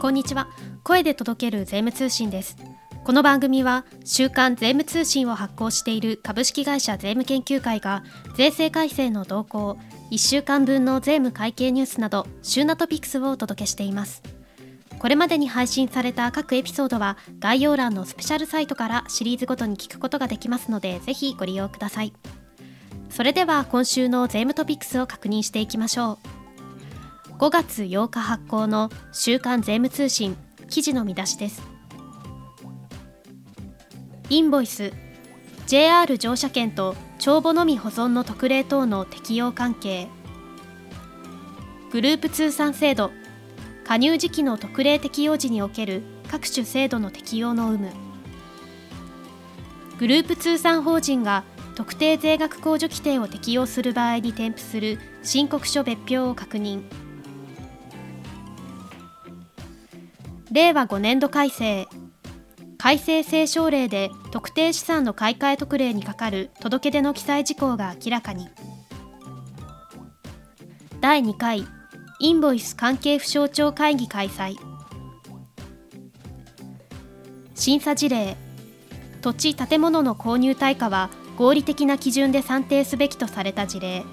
[0.00, 0.46] こんにちは。
[0.84, 2.56] 声で届ける税務通信です。
[3.02, 8.04] この番組は週刊税務通信を発行している株式会社税務研究会が
[8.36, 9.76] 税制改正の動向
[10.12, 14.22] 1週間分の税務会計ニュースなど週なトピックスをお届けしています。
[15.00, 22.12] これまでに配信された各エピソードは概要欄のスペシャルサイトからシリーズごとに聞くことができますのでぜひご利用ください。
[23.10, 26.37] それでは今週の税務トピックスを確認していきましょう。
[27.38, 30.36] 5月8日発行の週刊税務通信
[30.68, 31.62] 記事の見出しです。
[34.28, 34.92] インボイス
[35.68, 40.08] JR 乗車券と帳簿のみ保存の特例等の適用関係。
[41.92, 43.12] グループ通算制度
[43.84, 47.92] 加入時期の特例適用時における各種制度の適用の有無。
[50.00, 51.44] グループ通算法人が
[51.76, 56.82] 特定税額控除規定を適用する場合に添付する申告書別表を確認。
[60.50, 61.86] 令和5年度改正。
[62.78, 68.48] 改正聖省令で特定資産の買い替え特例にかかる届け出の記載事項が明らかに。
[71.00, 71.66] 第2回
[72.20, 74.56] インボイス関係府省庁会議開催。
[77.54, 78.36] 審査事例。
[79.20, 84.04] 土地建物の購入対価は合理的な基準で算定すべきとされた事例。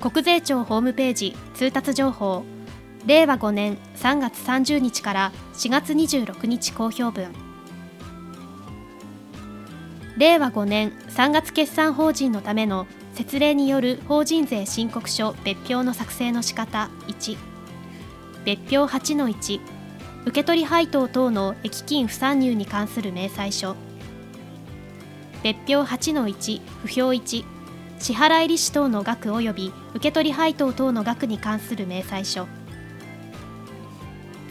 [0.00, 2.44] 国税庁ホームページ通達情報。
[3.06, 7.32] 令和5年3月30日から4月26日公表分
[10.16, 17.36] 令和5年3月決算法人のための設例による法人税申告書別表の作成の仕方1
[18.44, 19.60] 別表8の1
[20.26, 23.76] 受取配当等の益金不参入に関する明細書。
[25.42, 27.44] 別表8の1不評1
[27.98, 32.46] 支払い利子等の額及び受取配当等の額に関する明細書。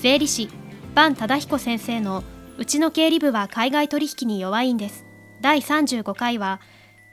[0.03, 0.49] 税理士
[0.95, 2.25] 坂忠彦先生の
[2.57, 5.05] うちの経理部は海外取引に弱いんです。
[5.39, 6.59] 第35回は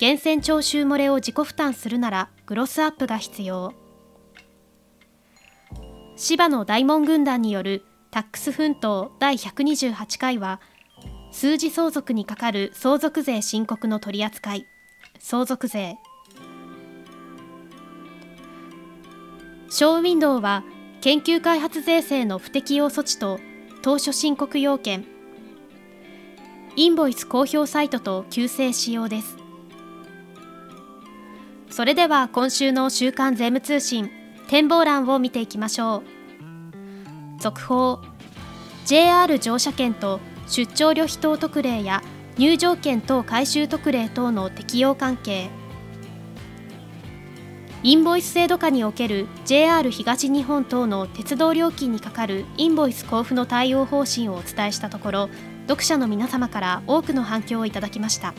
[0.01, 3.75] 源泉徴収漏れを自己負担するならグロスアップが必要。
[6.17, 10.61] 芝の大門軍団によるタックス奮闘第128回は
[11.31, 14.67] 数字相続にかかる相続税申告の取り扱い。
[15.21, 15.97] 相続税。
[19.69, 20.65] ショーウィンドウは
[21.01, 23.41] 研究開発税制の不適用措置と
[23.81, 25.07] 当初申告要件。
[26.77, 29.39] インボイス公表サイトと旧正使用です。
[31.71, 34.11] それでは今週の週刊税務通信
[34.49, 36.03] 展望欄を見ていきましょ
[37.39, 37.41] う。
[37.41, 38.01] 続報。
[38.85, 42.03] JR 乗車券と出張旅費等特例や
[42.37, 45.49] 入場券等回収特例等の適用関係。
[47.83, 55.31] インボイス制度下における JR 東日本等の鉄道料金にかかるインボイス交付の対応方針をお伝えしたところ
[55.67, 58.35] 読者の皆様から多くの反響をいただきました。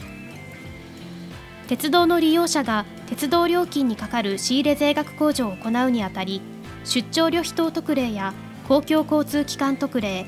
[1.67, 6.41] 鉄道の利用者が鉄道料金にかかる仕入れ税額控除を行うにあたり
[6.83, 8.33] 出張旅費等特例や
[8.67, 10.25] 公共交通機関特例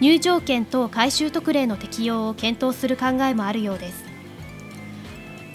[0.00, 4.04] 入場券等回収特例の適用を検討する考えもあるようです。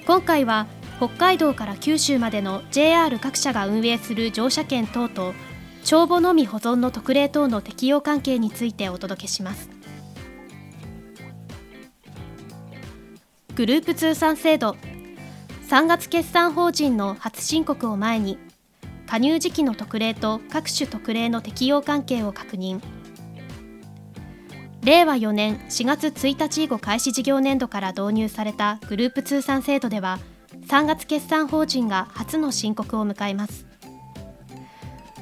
[0.06, 0.68] 今回は
[1.04, 5.34] 北海道から九州までの JR 各社が運営する乗車券等と
[5.84, 9.70] 帳簿のみ保存の特例等の適用関係についてお届けします。
[13.54, 14.78] グループ通算制度。
[15.70, 18.38] 3月決算法人の初申告を前に
[19.06, 22.80] 加入時期の特例と各種特例の適用関係を確認。
[24.84, 30.20] 令和4年4月1日以後開始事業年度から導入されたグループ通算制度では
[30.68, 33.66] 3月決算法人が初の申告を迎えます。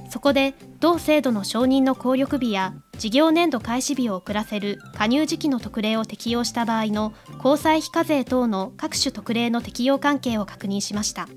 [0.09, 11.29] そこで同制度の承認の効力日や事業年度開始日を遅らせる加入時期の特例を適用した場合の交際費課税等の各種特例の適用関係を確認しました。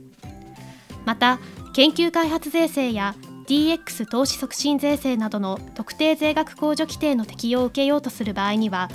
[1.04, 1.38] また
[1.72, 3.14] 研究開発税制や
[3.46, 8.90] DX 投資促進税制などの特定税額控除規定の適用を受けようとする場合には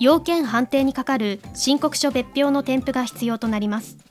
[0.00, 4.07] 要件判定にかかる申告書別表の添付が必要となります。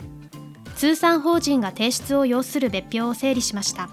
[0.77, 3.89] 通産法人が提出を要する別表を整理しました。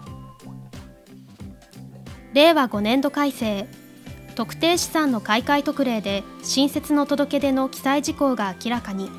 [2.34, 3.66] 令和5年度改正
[4.34, 9.10] 特定資産の買い替え特例で新設の届け出の記載事項が明らかに。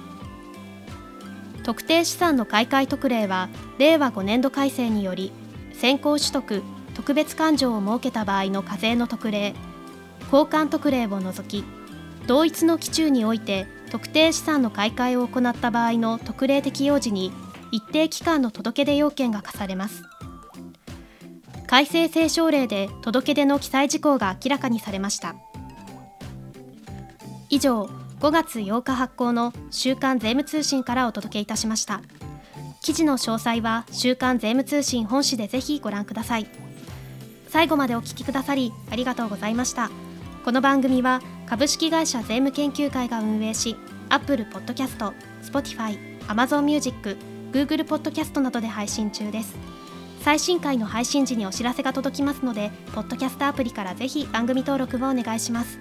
[1.64, 5.32] 特定資産の買い替え特例は令和5年度改正により
[5.74, 6.62] 先行取得
[6.94, 9.56] 特別勘定を設けた場合の課税の特例
[10.32, 11.66] 交換特例を除き
[12.28, 17.32] 同一の期中において特定資産の買い替えを行った場合の特例適用時に
[17.76, 20.04] 一定期間の届け出要件が課されます。
[21.68, 25.36] 改正聖省令で届け出の記載事項が明らかにされました。
[27.50, 27.90] 以上
[28.22, 32.02] 5月8日発行の週刊税務通信からお届けいたしました。
[32.82, 36.48] 記事の詳細は週刊税務通信本誌でぜひご覧ください。
[37.50, 39.92] 最後までお聞きくださりありがとうございました。
[40.46, 43.76] この番組は株式会社税務研究会が運営し
[44.10, 45.14] Apple Podcast、
[45.44, 47.18] Spotify、Amazon Music、
[47.56, 49.56] Google Podcast などで配信中です。
[50.20, 55.80] 最新回の配信時にお知らせが届きますのでポッドキャストアプリからぜひ番組登録をお願いします。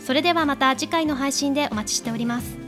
[0.00, 2.65] それではまた次回の配信でお待ちしております。